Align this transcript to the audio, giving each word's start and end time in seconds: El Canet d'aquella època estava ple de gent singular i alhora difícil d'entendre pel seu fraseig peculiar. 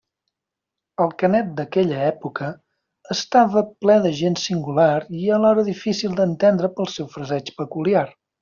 El 1.03 1.11
Canet 1.23 1.51
d'aquella 1.59 1.99
època 2.05 2.47
estava 3.17 3.63
ple 3.85 3.99
de 4.07 4.15
gent 4.23 4.41
singular 4.47 4.89
i 5.21 5.33
alhora 5.39 5.69
difícil 5.71 6.19
d'entendre 6.23 6.75
pel 6.81 6.95
seu 6.99 7.15
fraseig 7.17 7.55
peculiar. 7.63 8.07